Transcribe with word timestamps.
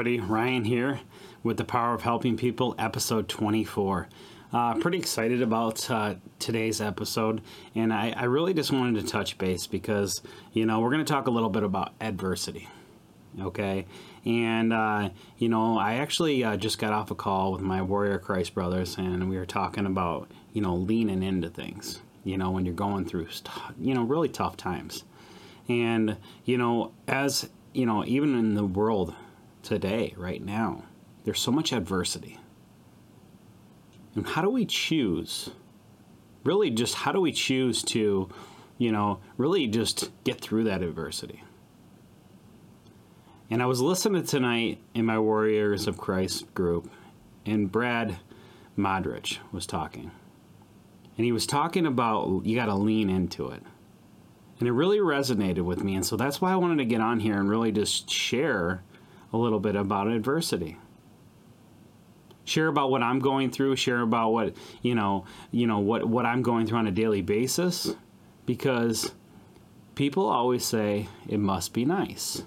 Everybody, 0.00 0.20
Ryan 0.26 0.64
here 0.64 1.00
with 1.42 1.58
the 1.58 1.64
Power 1.66 1.92
of 1.92 2.00
Helping 2.00 2.38
People, 2.38 2.74
episode 2.78 3.28
24. 3.28 4.08
Uh, 4.50 4.74
pretty 4.76 4.96
excited 4.96 5.42
about 5.42 5.90
uh, 5.90 6.14
today's 6.38 6.80
episode, 6.80 7.42
and 7.74 7.92
I, 7.92 8.14
I 8.16 8.24
really 8.24 8.54
just 8.54 8.72
wanted 8.72 8.98
to 8.98 9.06
touch 9.06 9.36
base 9.36 9.66
because, 9.66 10.22
you 10.54 10.64
know, 10.64 10.80
we're 10.80 10.88
going 10.88 11.04
to 11.04 11.12
talk 11.12 11.26
a 11.26 11.30
little 11.30 11.50
bit 11.50 11.64
about 11.64 11.92
adversity, 12.00 12.66
okay? 13.42 13.84
And, 14.24 14.72
uh, 14.72 15.10
you 15.36 15.50
know, 15.50 15.76
I 15.76 15.96
actually 15.96 16.44
uh, 16.44 16.56
just 16.56 16.78
got 16.78 16.94
off 16.94 17.10
a 17.10 17.14
call 17.14 17.52
with 17.52 17.60
my 17.60 17.82
Warrior 17.82 18.18
Christ 18.18 18.54
brothers, 18.54 18.96
and 18.96 19.28
we 19.28 19.36
were 19.36 19.44
talking 19.44 19.84
about, 19.84 20.30
you 20.54 20.62
know, 20.62 20.76
leaning 20.76 21.22
into 21.22 21.50
things, 21.50 22.00
you 22.24 22.38
know, 22.38 22.50
when 22.50 22.64
you're 22.64 22.74
going 22.74 23.04
through, 23.04 23.28
you 23.78 23.92
know, 23.92 24.04
really 24.04 24.30
tough 24.30 24.56
times. 24.56 25.04
And, 25.68 26.16
you 26.46 26.56
know, 26.56 26.92
as, 27.06 27.50
you 27.74 27.84
know, 27.84 28.02
even 28.06 28.34
in 28.34 28.54
the 28.54 28.64
world 28.64 29.14
today, 29.62 30.14
right 30.16 30.42
now, 30.42 30.84
there's 31.24 31.40
so 31.40 31.50
much 31.50 31.72
adversity. 31.72 32.38
And 34.14 34.26
how 34.26 34.42
do 34.42 34.50
we 34.50 34.66
choose? 34.66 35.50
Really, 36.44 36.70
just 36.70 36.94
how 36.94 37.12
do 37.12 37.20
we 37.20 37.32
choose 37.32 37.82
to, 37.84 38.28
you 38.78 38.92
know, 38.92 39.20
really 39.36 39.66
just 39.66 40.10
get 40.24 40.40
through 40.40 40.64
that 40.64 40.82
adversity? 40.82 41.42
And 43.50 43.62
I 43.62 43.66
was 43.66 43.80
listening 43.80 44.24
tonight 44.24 44.78
in 44.94 45.04
my 45.06 45.18
Warriors 45.18 45.86
of 45.86 45.98
Christ 45.98 46.54
group, 46.54 46.90
and 47.44 47.70
Brad 47.70 48.18
Modrich 48.78 49.38
was 49.52 49.66
talking. 49.66 50.12
And 51.16 51.24
he 51.24 51.32
was 51.32 51.46
talking 51.46 51.84
about 51.84 52.46
you 52.46 52.56
got 52.56 52.66
to 52.66 52.74
lean 52.74 53.10
into 53.10 53.48
it. 53.48 53.62
And 54.58 54.68
it 54.68 54.72
really 54.72 54.98
resonated 54.98 55.62
with 55.62 55.82
me. 55.82 55.94
And 55.94 56.04
so 56.04 56.16
that's 56.16 56.40
why 56.40 56.52
I 56.52 56.56
wanted 56.56 56.78
to 56.78 56.84
get 56.84 57.00
on 57.00 57.20
here 57.20 57.38
and 57.38 57.48
really 57.48 57.72
just 57.72 58.08
share 58.08 58.82
a 59.32 59.36
little 59.36 59.60
bit 59.60 59.76
about 59.76 60.08
adversity 60.08 60.76
share 62.50 62.66
about 62.66 62.90
what 62.90 63.02
I'm 63.02 63.20
going 63.20 63.50
through, 63.50 63.76
share 63.76 64.00
about 64.00 64.30
what 64.30 64.56
you 64.82 64.94
know, 64.94 65.24
you 65.50 65.66
know 65.66 65.78
what 65.78 66.04
what 66.06 66.26
I'm 66.26 66.42
going 66.42 66.66
through 66.66 66.78
on 66.78 66.86
a 66.86 66.90
daily 66.90 67.22
basis, 67.22 67.94
because 68.44 69.12
people 69.94 70.26
always 70.26 70.64
say 70.64 71.08
it 71.28 71.38
must 71.38 71.72
be 71.72 71.84
nice. 71.84 72.42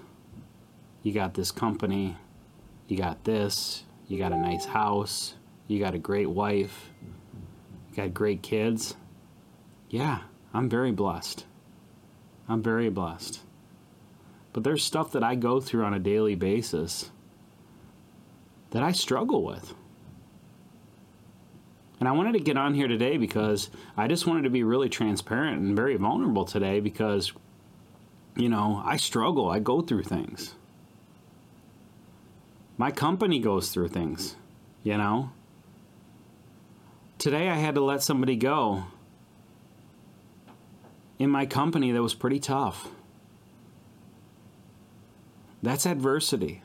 You 1.02 1.12
got 1.12 1.34
this 1.34 1.50
company, 1.50 2.16
you 2.88 2.96
got 2.96 3.24
this, 3.24 3.84
you 4.08 4.18
got 4.18 4.32
a 4.32 4.38
nice 4.38 4.66
house, 4.66 5.34
you 5.66 5.78
got 5.78 5.94
a 5.94 5.98
great 5.98 6.30
wife, 6.30 6.90
you 7.90 7.96
got 7.96 8.14
great 8.14 8.42
kids. 8.42 8.94
Yeah, 9.88 10.20
I'm 10.52 10.68
very 10.68 10.92
blessed. 10.92 11.44
I'm 12.48 12.62
very 12.62 12.90
blessed. 12.90 13.40
But 14.54 14.62
there's 14.62 14.84
stuff 14.84 15.12
that 15.12 15.24
I 15.24 15.34
go 15.34 15.60
through 15.60 15.84
on 15.84 15.92
a 15.92 15.98
daily 15.98 16.36
basis 16.36 17.10
that 18.70 18.82
I 18.82 18.92
struggle 18.92 19.42
with. 19.44 19.74
And 21.98 22.08
I 22.08 22.12
wanted 22.12 22.32
to 22.34 22.38
get 22.38 22.56
on 22.56 22.72
here 22.74 22.86
today 22.86 23.16
because 23.16 23.68
I 23.96 24.06
just 24.06 24.26
wanted 24.26 24.42
to 24.42 24.50
be 24.50 24.62
really 24.62 24.88
transparent 24.88 25.60
and 25.60 25.76
very 25.76 25.96
vulnerable 25.96 26.44
today 26.44 26.78
because, 26.78 27.32
you 28.36 28.48
know, 28.48 28.80
I 28.84 28.96
struggle. 28.96 29.50
I 29.50 29.58
go 29.58 29.80
through 29.80 30.04
things. 30.04 30.54
My 32.78 32.92
company 32.92 33.40
goes 33.40 33.70
through 33.70 33.88
things, 33.88 34.36
you 34.84 34.96
know. 34.96 35.30
Today 37.18 37.48
I 37.48 37.56
had 37.56 37.74
to 37.74 37.80
let 37.80 38.02
somebody 38.02 38.36
go 38.36 38.84
in 41.18 41.30
my 41.30 41.44
company 41.44 41.90
that 41.90 42.02
was 42.02 42.14
pretty 42.14 42.38
tough. 42.38 42.88
That's 45.64 45.86
adversity. 45.86 46.62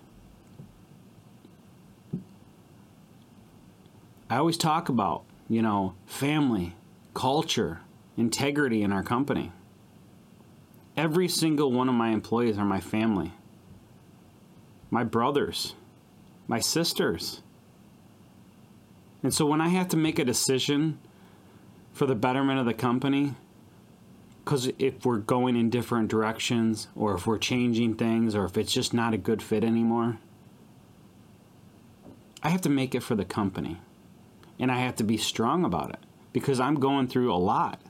I 4.30 4.36
always 4.36 4.58
talk 4.58 4.90
about, 4.90 5.24
you 5.48 5.62
know, 5.62 5.94
family, 6.06 6.76
culture, 7.14 7.80
integrity 8.18 8.84
in 8.84 8.92
our 8.92 9.02
company. 9.02 9.54
Every 10.98 11.30
single 11.30 11.72
one 11.72 11.88
of 11.88 11.96
my 11.96 12.10
employees 12.10 12.58
are 12.58 12.66
my 12.66 12.82
family. 12.82 13.32
My 14.92 15.06
brothers, 15.06 15.76
my 16.46 16.60
sisters. 16.60 17.42
And 19.24 19.34
so 19.34 19.46
when 19.46 19.62
I 19.62 19.70
have 19.70 19.88
to 19.90 19.98
make 19.98 20.20
a 20.20 20.26
decision 20.26 21.00
for 21.94 22.06
the 22.06 22.16
betterment 22.16 22.60
of 22.60 22.66
the 22.66 22.74
company, 22.74 23.36
because 24.44 24.72
if 24.80 25.06
we're 25.06 25.18
going 25.18 25.56
in 25.56 25.70
different 25.70 26.10
directions, 26.10 26.88
or 26.96 27.16
if 27.16 27.28
we're 27.28 27.38
changing 27.38 27.96
things, 27.96 28.36
or 28.36 28.46
if 28.46 28.58
it's 28.58 28.74
just 28.74 28.94
not 28.94 29.14
a 29.14 29.18
good 29.18 29.42
fit 29.42 29.64
anymore, 29.64 30.18
I 32.42 32.50
have 32.50 32.62
to 32.62 32.70
make 32.70 32.96
it 32.96 33.04
for 33.04 33.16
the 33.16 33.26
company 33.26 33.80
and 34.58 34.72
I 34.72 34.80
have 34.80 34.96
to 34.98 35.04
be 35.04 35.18
strong 35.18 35.64
about 35.64 35.90
it 35.92 36.00
because 36.34 36.60
I'm 36.60 36.76
going 36.76 37.08
through 37.08 37.34
a 37.34 37.36
lot 37.36 37.82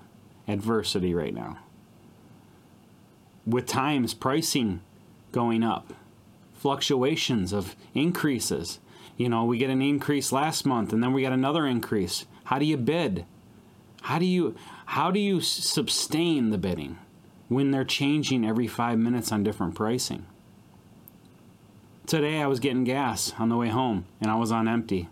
adversity 0.47 1.13
right 1.13 1.33
now. 1.33 1.59
With 3.45 3.67
times 3.67 4.13
pricing 4.13 4.81
going 5.31 5.63
up, 5.63 5.93
fluctuations 6.53 7.53
of 7.53 7.75
increases. 7.93 8.79
You 9.17 9.29
know, 9.29 9.45
we 9.45 9.57
get 9.57 9.69
an 9.69 9.81
increase 9.81 10.31
last 10.31 10.65
month 10.65 10.93
and 10.93 11.01
then 11.01 11.13
we 11.13 11.21
get 11.21 11.31
another 11.31 11.65
increase. 11.65 12.25
How 12.45 12.59
do 12.59 12.65
you 12.65 12.77
bid? 12.77 13.25
How 14.01 14.19
do 14.19 14.25
you 14.25 14.55
how 14.85 15.11
do 15.11 15.19
you 15.19 15.41
sustain 15.41 16.49
the 16.49 16.57
bidding 16.57 16.97
when 17.47 17.71
they're 17.71 17.83
changing 17.83 18.45
every 18.45 18.67
5 18.67 18.97
minutes 18.97 19.31
on 19.31 19.43
different 19.43 19.75
pricing? 19.75 20.25
Today 22.07 22.41
I 22.41 22.47
was 22.47 22.59
getting 22.59 22.83
gas 22.83 23.33
on 23.37 23.49
the 23.49 23.57
way 23.57 23.69
home 23.69 24.05
and 24.19 24.31
I 24.31 24.35
was 24.35 24.51
on 24.51 24.67
empty 24.67 25.09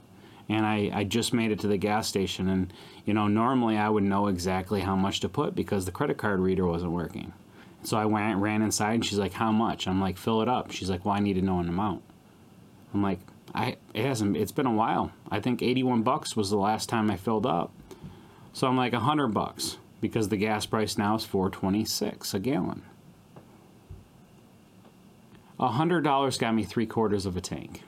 and 0.49 0.65
I, 0.65 0.89
I 0.93 1.03
just 1.03 1.33
made 1.33 1.51
it 1.51 1.59
to 1.59 1.67
the 1.67 1.77
gas 1.77 2.07
station 2.07 2.47
and 2.47 2.73
you 3.05 3.13
know 3.13 3.27
normally 3.27 3.77
i 3.77 3.89
would 3.89 4.03
know 4.03 4.27
exactly 4.27 4.81
how 4.81 4.95
much 4.95 5.19
to 5.19 5.29
put 5.29 5.53
because 5.53 5.85
the 5.85 5.91
credit 5.91 6.17
card 6.17 6.39
reader 6.39 6.65
wasn't 6.65 6.93
working. 6.93 7.33
So 7.83 7.97
i 7.97 8.05
went 8.05 8.39
ran 8.39 8.61
inside 8.61 8.93
and 8.93 9.05
she's 9.05 9.19
like 9.19 9.33
how 9.33 9.51
much? 9.51 9.87
I'm 9.87 10.01
like 10.01 10.17
fill 10.17 10.41
it 10.41 10.47
up. 10.47 10.71
She's 10.71 10.89
like 10.89 11.05
well 11.05 11.15
i 11.15 11.19
need 11.19 11.33
to 11.33 11.41
know 11.41 11.59
an 11.59 11.69
amount. 11.69 12.01
I'm 12.93 13.03
like 13.03 13.19
i 13.53 13.75
it 13.93 14.05
hasn't 14.05 14.37
it's 14.37 14.53
been 14.53 14.65
a 14.65 14.73
while. 14.73 15.11
I 15.29 15.39
think 15.39 15.61
81 15.61 16.03
bucks 16.03 16.35
was 16.35 16.49
the 16.49 16.57
last 16.57 16.89
time 16.89 17.11
i 17.11 17.17
filled 17.17 17.45
up 17.45 17.71
so 18.57 18.67
i'm 18.67 18.77
like 18.77 18.93
a 18.93 18.97
100 18.97 19.27
bucks 19.27 19.77
because 20.01 20.29
the 20.29 20.37
gas 20.37 20.65
price 20.65 20.97
now 20.97 21.15
is 21.15 21.25
426 21.25 22.33
a 22.33 22.39
gallon 22.39 22.81
A 25.59 25.69
$100 25.69 26.39
got 26.39 26.53
me 26.53 26.63
three 26.63 26.85
quarters 26.85 27.25
of 27.25 27.35
a 27.35 27.41
tank 27.41 27.81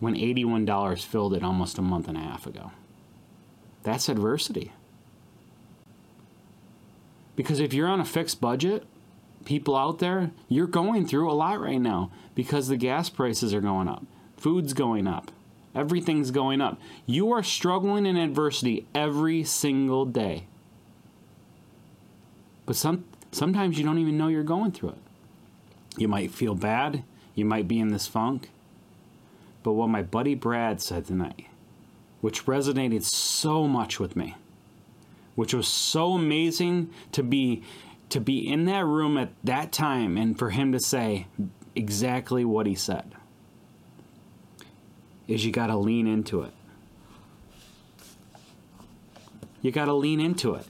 when 0.00 0.14
$81 0.14 1.02
filled 1.04 1.34
it 1.34 1.42
almost 1.42 1.78
a 1.78 1.82
month 1.82 2.08
and 2.08 2.16
a 2.16 2.20
half 2.20 2.46
ago. 2.46 2.72
That's 3.82 4.08
adversity. 4.08 4.72
Because 7.36 7.58
if 7.58 7.72
you're 7.72 7.88
on 7.88 8.00
a 8.00 8.04
fixed 8.04 8.40
budget, 8.40 8.86
people 9.46 9.76
out 9.76 9.98
there, 9.98 10.30
you're 10.48 10.66
going 10.66 11.06
through 11.06 11.30
a 11.30 11.32
lot 11.32 11.58
right 11.60 11.80
now 11.80 12.10
because 12.34 12.68
the 12.68 12.76
gas 12.76 13.08
prices 13.08 13.54
are 13.54 13.62
going 13.62 13.88
up, 13.88 14.04
food's 14.36 14.74
going 14.74 15.06
up, 15.06 15.30
everything's 15.74 16.30
going 16.30 16.60
up. 16.60 16.80
You 17.06 17.32
are 17.32 17.42
struggling 17.42 18.06
in 18.06 18.16
adversity 18.16 18.86
every 18.94 19.44
single 19.44 20.04
day. 20.04 20.44
But 22.66 22.76
some 22.76 23.04
sometimes 23.32 23.78
you 23.78 23.84
don't 23.84 23.98
even 23.98 24.18
know 24.18 24.28
you're 24.28 24.42
going 24.42 24.72
through 24.72 24.90
it. 24.90 24.98
You 25.96 26.08
might 26.08 26.30
feel 26.30 26.54
bad, 26.54 27.02
you 27.34 27.44
might 27.44 27.68
be 27.68 27.80
in 27.80 27.88
this 27.88 28.06
funk, 28.06 28.50
but 29.62 29.72
what 29.72 29.88
my 29.88 30.02
buddy 30.02 30.34
Brad 30.34 30.80
said 30.80 31.06
tonight, 31.06 31.46
which 32.20 32.46
resonated 32.46 33.02
so 33.02 33.66
much 33.66 33.98
with 33.98 34.16
me, 34.16 34.36
which 35.34 35.52
was 35.52 35.68
so 35.68 36.12
amazing 36.14 36.90
to 37.12 37.22
be 37.22 37.62
to 38.10 38.20
be 38.20 38.46
in 38.46 38.64
that 38.64 38.84
room 38.84 39.16
at 39.16 39.30
that 39.44 39.70
time 39.70 40.16
and 40.16 40.36
for 40.36 40.50
him 40.50 40.72
to 40.72 40.80
say 40.80 41.26
exactly 41.76 42.44
what 42.44 42.66
he 42.66 42.74
said 42.74 43.14
is 45.30 45.46
you 45.46 45.52
got 45.52 45.68
to 45.68 45.76
lean 45.76 46.08
into 46.08 46.42
it. 46.42 46.52
You 49.62 49.70
got 49.70 49.84
to 49.84 49.94
lean 49.94 50.18
into 50.18 50.54
it. 50.54 50.66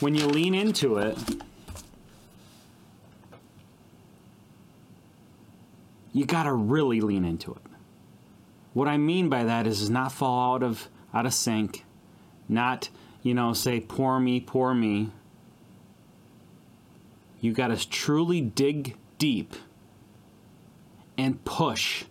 When 0.00 0.14
you 0.14 0.26
lean 0.26 0.54
into 0.54 0.96
it, 0.96 1.18
you 6.14 6.24
got 6.24 6.44
to 6.44 6.54
really 6.54 7.02
lean 7.02 7.26
into 7.26 7.52
it. 7.52 7.62
What 8.72 8.88
I 8.88 8.96
mean 8.96 9.28
by 9.28 9.44
that 9.44 9.66
is, 9.66 9.82
is 9.82 9.90
not 9.90 10.12
fall 10.12 10.54
out 10.54 10.62
of 10.62 10.88
out 11.12 11.26
of 11.26 11.34
sync, 11.34 11.84
not 12.48 12.88
you 13.22 13.34
know 13.34 13.52
say 13.52 13.80
poor 13.80 14.18
me, 14.18 14.40
poor 14.40 14.72
me. 14.72 15.10
You 17.42 17.52
got 17.52 17.68
to 17.68 17.88
truly 17.90 18.40
dig 18.40 18.96
deep 19.18 19.54
and 21.16 21.44
push 21.44 22.04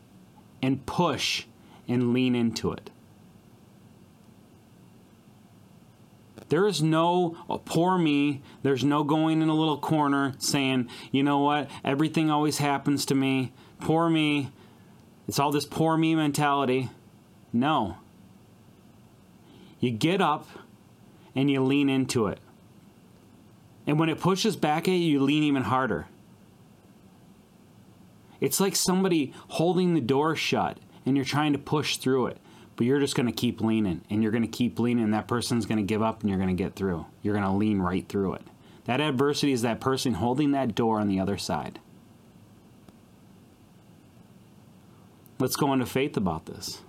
and 0.62 0.86
push 0.86 1.46
and 1.88 2.13
lean 2.13 2.36
into 2.36 2.72
it. 2.72 2.90
There 6.50 6.66
is 6.66 6.81
no 6.81 7.38
oh, 7.48 7.60
poor 7.60 7.98
me. 7.98 8.42
There's 8.63 8.84
no 8.84 9.04
going 9.04 9.42
in 9.42 9.50
a 9.50 9.54
little 9.54 9.78
corner 9.78 10.34
saying, 10.40 10.90
you 11.12 11.24
know 11.24 11.40
what, 11.40 11.69
everything 11.84 12.31
always 12.31 12.57
happens 12.57 13.06
to 13.06 13.16
me. 13.16 13.54
Poor 13.80 14.10
me. 14.10 14.51
It's 15.28 15.40
all 15.40 15.51
this 15.51 15.66
poor 15.66 15.96
me 15.96 16.16
mentality. 16.16 16.90
No. 17.54 17.98
You 19.80 19.92
get 19.92 20.22
up 20.22 20.48
and 21.36 21.50
you 21.51 21.62
lean 21.63 21.88
into 21.88 22.28
it. 22.28 22.40
And 23.86 24.00
when 24.00 24.10
it 24.10 24.19
pushes 24.19 24.56
back 24.56 24.88
at 24.88 24.92
you, 24.92 24.98
you 24.98 25.19
lean 25.22 25.44
even 25.44 25.63
harder. 25.63 26.07
It's 28.41 28.59
like 28.59 28.75
somebody 28.75 29.33
holding 29.50 29.94
the 29.94 30.01
door 30.01 30.36
shut 30.36 30.80
and 31.06 31.15
you're 31.15 31.25
trying 31.25 31.53
to 31.53 31.59
push 31.59 31.97
through 31.97 32.27
it, 32.27 32.38
but 32.75 32.86
you're 32.86 33.00
just 33.00 33.15
going 33.15 33.25
to 33.25 33.31
keep 33.31 33.62
leaning 33.62 34.01
and 34.09 34.21
you're 34.21 34.31
going 34.31 34.44
to 34.44 34.47
keep 34.47 34.80
leaning. 34.80 35.03
And 35.03 35.13
that 35.13 35.27
person's 35.27 35.65
going 35.65 35.77
to 35.77 35.83
give 35.83 36.01
up 36.01 36.21
and 36.21 36.30
you're 36.30 36.39
going 36.39 36.56
to 36.56 36.63
get 36.63 36.75
through. 36.75 37.06
You're 37.21 37.33
going 37.33 37.45
to 37.45 37.51
lean 37.51 37.80
right 37.80 38.07
through 38.07 38.36
it. 38.36 38.44
That 38.86 39.01
adversity 39.01 39.51
is 39.51 39.62
that 39.62 39.81
person 39.81 40.15
holding 40.15 40.51
that 40.51 40.75
door 40.75 41.00
on 41.00 41.07
the 41.07 41.19
other 41.19 41.38
side. 41.38 41.80
Let's 45.38 45.56
go 45.56 45.71
into 45.74 45.86
faith 45.86 46.18
about 46.18 46.47
this. 46.47 46.81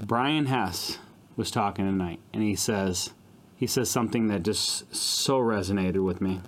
Brian 0.00 0.46
Hess 0.46 0.98
was 1.36 1.50
talking 1.50 1.84
tonight, 1.84 2.20
and 2.32 2.42
he 2.42 2.54
says, 2.54 3.10
he 3.58 3.66
says 3.66 3.90
something 3.90 4.28
that 4.28 4.44
just 4.44 4.94
so 4.94 5.40
resonated 5.40 6.04
with 6.04 6.20
me. 6.20 6.40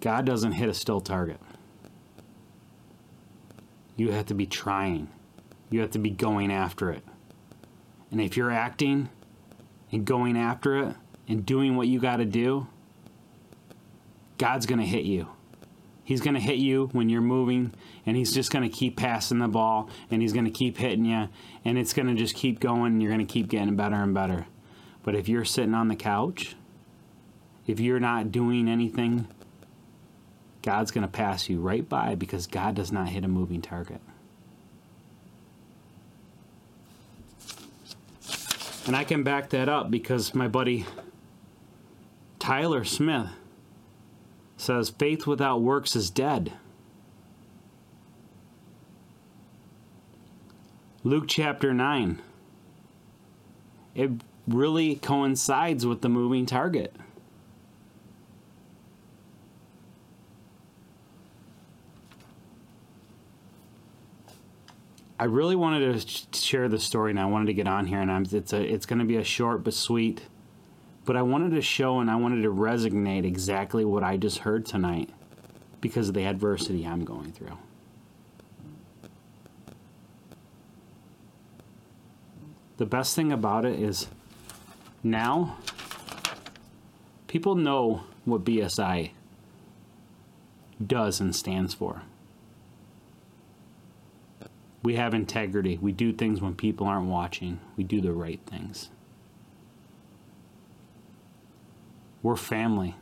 God 0.00 0.26
doesn't 0.26 0.52
hit 0.52 0.68
a 0.68 0.74
still 0.74 1.00
target. 1.00 1.40
You 3.96 4.12
have 4.12 4.26
to 4.26 4.34
be 4.34 4.44
trying. 4.44 5.08
You 5.70 5.80
have 5.80 5.92
to 5.92 5.98
be 5.98 6.10
going 6.10 6.52
after 6.52 6.90
it. 6.90 7.04
And 8.10 8.20
if 8.20 8.36
you're 8.36 8.50
acting 8.50 9.08
and 9.90 10.04
going 10.04 10.36
after 10.36 10.76
it 10.76 10.96
and 11.26 11.46
doing 11.46 11.74
what 11.74 11.88
you 11.88 12.00
got 12.00 12.16
to 12.16 12.26
do, 12.26 12.66
God's 14.36 14.66
going 14.66 14.80
to 14.80 14.86
hit 14.86 15.04
you. 15.04 15.26
He's 16.04 16.20
going 16.20 16.34
to 16.34 16.40
hit 16.40 16.56
you 16.56 16.88
when 16.92 17.08
you're 17.08 17.20
moving, 17.20 17.72
and 18.04 18.16
he's 18.16 18.32
just 18.32 18.50
going 18.50 18.68
to 18.68 18.74
keep 18.74 18.96
passing 18.96 19.38
the 19.38 19.48
ball, 19.48 19.88
and 20.10 20.22
he's 20.22 20.32
going 20.32 20.44
to 20.44 20.50
keep 20.50 20.78
hitting 20.78 21.04
you, 21.04 21.28
and 21.64 21.78
it's 21.78 21.92
going 21.92 22.08
to 22.08 22.14
just 22.14 22.34
keep 22.34 22.58
going, 22.58 22.92
and 22.92 23.02
you're 23.02 23.12
going 23.12 23.24
to 23.24 23.32
keep 23.32 23.48
getting 23.48 23.76
better 23.76 23.96
and 23.96 24.14
better. 24.14 24.46
But 25.02 25.14
if 25.14 25.28
you're 25.28 25.44
sitting 25.44 25.74
on 25.74 25.88
the 25.88 25.96
couch, 25.96 26.56
if 27.66 27.78
you're 27.78 28.00
not 28.00 28.32
doing 28.32 28.68
anything, 28.68 29.28
God's 30.62 30.90
going 30.90 31.02
to 31.02 31.08
pass 31.08 31.48
you 31.48 31.60
right 31.60 31.88
by 31.88 32.14
because 32.14 32.46
God 32.46 32.74
does 32.74 32.92
not 32.92 33.08
hit 33.08 33.24
a 33.24 33.28
moving 33.28 33.62
target. 33.62 34.00
And 38.86 38.96
I 38.96 39.04
can 39.04 39.22
back 39.22 39.50
that 39.50 39.68
up 39.68 39.90
because 39.90 40.34
my 40.34 40.48
buddy 40.48 40.86
Tyler 42.38 42.84
Smith 42.84 43.28
says 44.60 44.90
faith 44.90 45.26
without 45.26 45.62
works 45.62 45.96
is 45.96 46.10
dead. 46.10 46.52
Luke 51.02 51.24
chapter 51.26 51.72
9. 51.72 52.20
It 53.94 54.10
really 54.46 54.96
coincides 54.96 55.86
with 55.86 56.02
the 56.02 56.08
moving 56.08 56.46
target. 56.46 56.94
I 65.18 65.24
really 65.24 65.56
wanted 65.56 66.00
to 66.00 66.38
share 66.38 66.68
the 66.68 66.78
story, 66.78 67.10
and 67.10 67.20
I 67.20 67.26
wanted 67.26 67.46
to 67.46 67.54
get 67.54 67.66
on 67.66 67.86
here, 67.86 68.00
and 68.00 68.10
I'm, 68.10 68.26
it's 68.30 68.54
a 68.54 68.62
it's 68.62 68.86
going 68.86 69.00
to 69.00 69.04
be 69.04 69.16
a 69.16 69.24
short 69.24 69.64
but 69.64 69.74
sweet 69.74 70.22
but 71.10 71.16
I 71.16 71.22
wanted 71.22 71.50
to 71.56 71.60
show 71.60 71.98
and 71.98 72.08
I 72.08 72.14
wanted 72.14 72.42
to 72.42 72.52
resonate 72.52 73.24
exactly 73.24 73.84
what 73.84 74.04
I 74.04 74.16
just 74.16 74.38
heard 74.38 74.64
tonight 74.64 75.10
because 75.80 76.06
of 76.06 76.14
the 76.14 76.24
adversity 76.24 76.86
I'm 76.86 77.04
going 77.04 77.32
through. 77.32 77.58
The 82.76 82.86
best 82.86 83.16
thing 83.16 83.32
about 83.32 83.64
it 83.64 83.80
is 83.80 84.06
now 85.02 85.56
people 87.26 87.56
know 87.56 88.04
what 88.24 88.44
BSI 88.44 89.10
does 90.86 91.18
and 91.18 91.34
stands 91.34 91.74
for. 91.74 92.02
We 94.84 94.94
have 94.94 95.12
integrity. 95.12 95.76
We 95.76 95.90
do 95.90 96.12
things 96.12 96.40
when 96.40 96.54
people 96.54 96.86
aren't 96.86 97.08
watching. 97.08 97.58
We 97.76 97.82
do 97.82 98.00
the 98.00 98.12
right 98.12 98.38
things. 98.46 98.90
We're 102.22 102.36
family. 102.36 102.96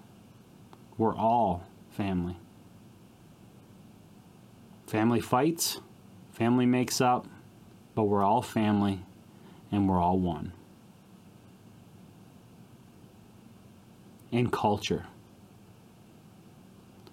We're 0.97 1.17
all 1.17 1.65
family. 1.91 2.37
Family 4.87 5.21
fights, 5.21 5.81
family 6.33 6.65
makes 6.65 7.01
up, 7.01 7.27
but 7.95 8.05
we're 8.05 8.23
all 8.23 8.43
family 8.43 9.01
and 9.71 9.89
we're 9.89 10.01
all 10.01 10.19
one. 10.19 10.53
And 14.33 14.53
culture. 14.53 15.07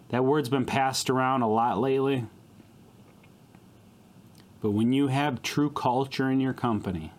That 0.10 0.24
word's 0.24 0.50
been 0.50 0.66
passed 0.66 1.10
around 1.10 1.42
a 1.42 1.50
lot 1.50 1.80
lately. 1.80 2.26
But 4.62 4.72
when 4.72 4.94
you 4.94 5.08
have 5.08 5.42
true 5.42 5.70
culture 5.70 6.30
in 6.30 6.40
your 6.40 6.54
company, 6.54 7.12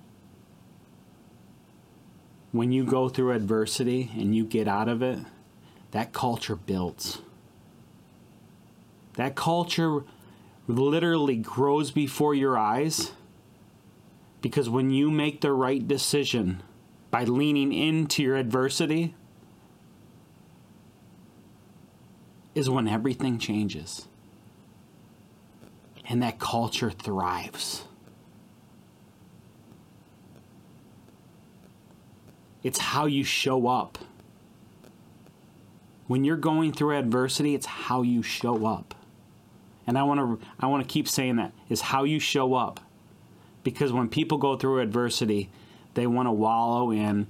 when 2.57 2.73
you 2.73 2.85
go 2.85 3.09
through 3.09 3.33
adversity 3.33 4.11
and 4.15 4.35
you 4.35 4.45
get 4.45 4.69
out 4.69 4.89
of 4.89 5.03
it, 5.03 5.19
that 5.91 6.13
culture 6.13 6.57
builds. 6.57 7.21
That 9.15 9.35
culture 9.35 10.05
literally 10.67 11.37
grows 11.37 11.91
before 11.91 12.35
your 12.35 12.59
eyes 12.59 13.13
because 14.41 14.69
when 14.69 14.91
you 14.91 15.11
make 15.11 15.41
the 15.41 15.53
right 15.53 15.87
decision 15.87 16.63
by 17.11 17.25
leaning 17.25 17.73
into 17.73 18.23
your 18.23 18.37
adversity, 18.37 19.15
is 22.55 22.71
when 22.71 22.89
everything 22.89 23.39
changes 23.39 24.09
and 26.09 26.23
that 26.23 26.39
culture 26.39 26.91
thrives. 26.91 27.86
It's 32.67 32.81
how 32.81 33.07
you 33.07 33.23
show 33.23 33.69
up. 33.69 33.97
When 36.09 36.25
you're 36.25 36.37
going 36.37 36.73
through 36.73 36.99
adversity, 36.99 37.55
it's 37.55 37.65
how 37.65 38.03
you 38.03 38.25
show 38.25 38.67
up. 38.67 38.93
And 39.87 39.97
I 39.97 40.03
want 40.03 40.19
to 40.41 40.47
I 40.59 40.67
want 40.67 40.83
to 40.83 40.93
keep 40.93 41.07
saying 41.07 41.37
that 41.37 41.53
is 41.69 41.81
how 41.81 42.03
you 42.03 42.19
show 42.19 42.55
up. 42.55 42.81
Because 43.63 43.93
when 43.93 44.09
people 44.09 44.37
go 44.37 44.57
through 44.57 44.81
adversity, 44.81 45.49
they 45.95 46.09
want 46.09 46.27
to 46.27 46.33
wallow 46.33 46.91
in 46.91 47.29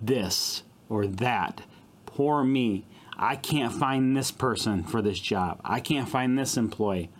this 0.00 0.62
or 0.88 1.08
that. 1.08 1.60
Poor 2.06 2.42
me. 2.42 2.86
I 3.18 3.36
can't 3.36 3.70
find 3.70 4.16
this 4.16 4.30
person 4.30 4.82
for 4.82 5.02
this 5.02 5.20
job. 5.20 5.60
I 5.62 5.80
can't 5.80 6.08
find 6.08 6.38
this 6.38 6.56
employee. 6.56 7.10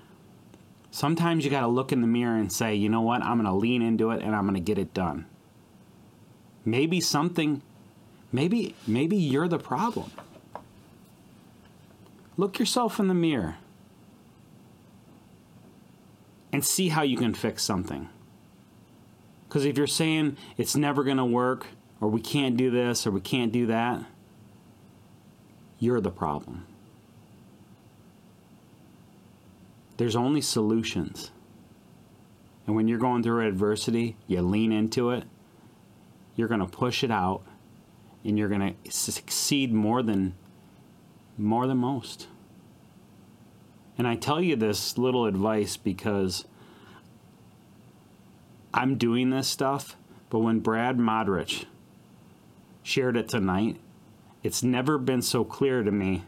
Sometimes 0.91 1.45
you 1.45 1.51
got 1.51 1.61
to 1.61 1.67
look 1.67 1.93
in 1.93 2.01
the 2.01 2.07
mirror 2.07 2.39
and 2.39 2.51
say, 2.51 2.75
you 2.75 2.89
know 2.89 3.03
what? 3.03 3.23
I'm 3.23 3.37
going 3.37 3.45
to 3.45 3.53
lean 3.53 3.83
into 3.83 4.13
it 4.13 4.23
and 4.23 4.35
I'm 4.35 4.45
going 4.45 4.55
to 4.55 4.61
get 4.61 4.79
it 4.79 4.95
done. 4.95 5.27
Maybe 6.65 7.01
something, 7.01 7.63
maybe, 8.33 8.75
maybe 8.87 9.17
you're 9.17 9.49
the 9.49 9.59
problem. 9.59 10.11
Look 12.37 12.59
yourself 12.59 12.99
in 12.99 13.09
the 13.09 13.15
mirror 13.15 13.57
and 16.53 16.65
see 16.65 16.89
how 16.89 17.03
you 17.03 17.17
can 17.17 17.35
fix 17.35 17.63
something. 17.63 18.09
Because 19.47 19.65
if 19.65 19.77
you're 19.77 19.87
saying 19.87 20.37
it's 20.57 20.75
never 20.75 21.05
going 21.05 21.19
to 21.19 21.25
work, 21.25 21.67
or 22.01 22.09
we 22.09 22.21
can't 22.21 22.57
do 22.57 22.71
this, 22.71 23.07
or 23.07 23.11
we 23.11 23.21
can't 23.21 23.53
do 23.53 23.67
that, 23.67 24.05
you're 25.79 26.01
the 26.01 26.11
problem. 26.11 26.67
There's 29.97 30.17
only 30.17 30.41
solutions. 30.41 31.31
And 32.67 32.75
when 32.75 32.89
you're 32.89 32.99
going 32.99 33.23
through 33.23 33.47
adversity, 33.47 34.17
you 34.27 34.41
lean 34.43 34.73
into 34.73 35.11
it 35.11 35.25
you're 36.37 36.49
going 36.49 36.61
to 36.61 36.67
push 36.67 37.05
it 37.05 37.11
out 37.11 37.43
and 38.25 38.39
you're 38.39 38.49
going 38.49 38.77
to 38.85 38.91
succeed 38.91 39.73
more 39.73 40.03
than 40.03 40.35
more 41.37 41.67
than 41.67 41.79
most. 41.79 42.29
And 43.99 44.07
I 44.07 44.17
tell 44.17 44.41
you 44.41 44.57
this 44.57 44.99
little 44.99 45.27
advice 45.27 45.77
because 45.77 46.45
I'm 48.73 48.97
doing 48.97 49.31
this 49.31 49.49
stuff, 49.49 49.97
but 50.31 50.41
when 50.41 50.61
Brad 50.61 50.97
Modrich 50.97 51.65
shared 52.83 53.17
it 53.17 53.29
tonight, 53.29 53.79
it's 54.43 54.63
never 54.63 54.99
been 54.99 55.23
so 55.23 55.45
clear 55.45 55.83
to 55.83 55.91
me 55.91 56.23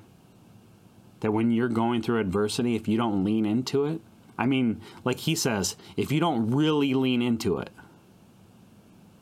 that 1.21 1.33
when 1.33 1.51
you're 1.51 1.69
going 1.69 2.03
through 2.03 2.21
adversity, 2.21 2.77
if 2.77 2.87
you 2.89 2.97
don't 2.97 3.25
lean 3.25 3.45
into 3.45 3.85
it, 3.85 4.01
I 4.39 4.47
mean, 4.47 4.81
like 5.05 5.21
he 5.21 5.35
says, 5.35 5.77
if 5.97 6.13
you 6.13 6.21
don't 6.21 6.51
really 6.51 6.95
lean 6.95 7.23
into 7.23 7.59
it, 7.59 7.71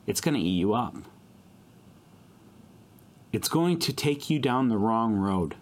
it's 0.07 0.21
going 0.21 0.35
to 0.35 0.39
eat 0.39 0.57
you 0.57 0.73
up. 0.73 0.95
It's 3.31 3.49
going 3.49 3.79
to 3.79 3.93
take 3.93 4.29
you 4.29 4.39
down 4.39 4.69
the 4.69 4.77
wrong 4.77 5.15
road. 5.15 5.55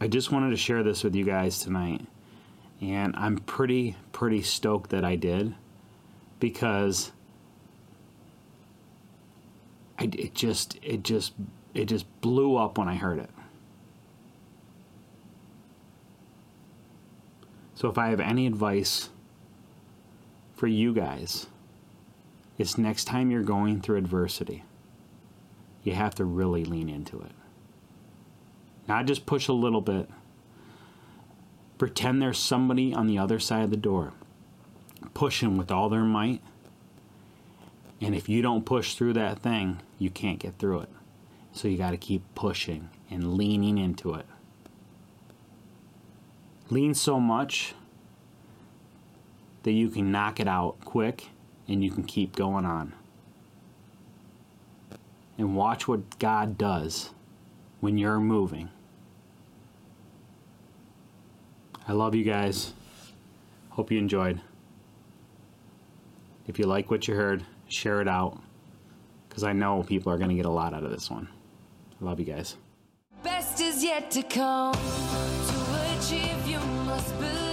I 0.00 0.06
just 0.06 0.30
wanted 0.30 0.50
to 0.50 0.56
share 0.56 0.82
this 0.82 1.04
with 1.04 1.14
you 1.14 1.24
guys 1.24 1.58
tonight. 1.58 2.06
And 2.80 3.14
I'm 3.16 3.38
pretty, 3.38 3.96
pretty 4.12 4.42
stoked 4.42 4.90
that 4.90 5.04
I 5.04 5.16
did 5.16 5.54
because 6.38 7.10
I, 9.98 10.04
it 10.04 10.34
just, 10.34 10.78
it 10.82 11.02
just, 11.02 11.34
it 11.74 11.86
just 11.86 12.06
blew 12.20 12.56
up 12.56 12.78
when 12.78 12.88
I 12.88 12.94
heard 12.94 13.18
it. 13.18 13.30
So 17.78 17.86
if 17.88 17.96
I 17.96 18.08
have 18.08 18.18
any 18.18 18.48
advice 18.48 19.08
for 20.56 20.66
you 20.66 20.92
guys, 20.92 21.46
it's 22.58 22.76
next 22.76 23.04
time 23.04 23.30
you're 23.30 23.44
going 23.44 23.80
through 23.80 23.98
adversity, 23.98 24.64
you 25.84 25.92
have 25.92 26.12
to 26.16 26.24
really 26.24 26.64
lean 26.64 26.88
into 26.88 27.20
it. 27.20 27.30
Not 28.88 29.06
just 29.06 29.26
push 29.26 29.46
a 29.46 29.52
little 29.52 29.80
bit. 29.80 30.10
Pretend 31.78 32.20
there's 32.20 32.40
somebody 32.40 32.92
on 32.92 33.06
the 33.06 33.20
other 33.20 33.38
side 33.38 33.62
of 33.62 33.70
the 33.70 33.76
door. 33.76 34.12
Push 35.14 35.42
them 35.42 35.56
with 35.56 35.70
all 35.70 35.88
their 35.88 36.02
might. 36.02 36.42
And 38.00 38.12
if 38.12 38.28
you 38.28 38.42
don't 38.42 38.66
push 38.66 38.94
through 38.94 39.12
that 39.12 39.38
thing, 39.38 39.78
you 40.00 40.10
can't 40.10 40.40
get 40.40 40.58
through 40.58 40.80
it. 40.80 40.90
So 41.52 41.68
you 41.68 41.78
got 41.78 41.92
to 41.92 41.96
keep 41.96 42.24
pushing 42.34 42.90
and 43.08 43.34
leaning 43.34 43.78
into 43.78 44.14
it. 44.14 44.26
Lean 46.70 46.94
so 46.94 47.18
much 47.18 47.74
that 49.62 49.72
you 49.72 49.88
can 49.88 50.12
knock 50.12 50.40
it 50.40 50.46
out 50.48 50.76
quick 50.84 51.28
and 51.66 51.82
you 51.82 51.90
can 51.90 52.04
keep 52.04 52.36
going 52.36 52.64
on. 52.64 52.92
And 55.36 55.54
watch 55.54 55.86
what 55.86 56.18
God 56.18 56.58
does 56.58 57.10
when 57.80 57.96
you're 57.96 58.18
moving. 58.18 58.70
I 61.86 61.92
love 61.92 62.14
you 62.14 62.24
guys. 62.24 62.72
Hope 63.70 63.90
you 63.90 63.98
enjoyed. 63.98 64.40
If 66.46 66.58
you 66.58 66.66
like 66.66 66.90
what 66.90 67.06
you 67.06 67.14
heard, 67.14 67.44
share 67.68 68.00
it 68.00 68.08
out 68.08 68.40
because 69.28 69.44
I 69.44 69.52
know 69.52 69.82
people 69.82 70.12
are 70.12 70.18
going 70.18 70.30
to 70.30 70.36
get 70.36 70.46
a 70.46 70.50
lot 70.50 70.74
out 70.74 70.82
of 70.82 70.90
this 70.90 71.10
one. 71.10 71.28
I 72.00 72.04
love 72.04 72.18
you 72.18 72.26
guys. 72.26 72.56
Best 73.22 73.60
is 73.60 73.84
yet 73.84 74.10
to 74.12 74.22
come. 74.22 74.74
Achieve, 76.98 77.20
believe. 77.20 77.47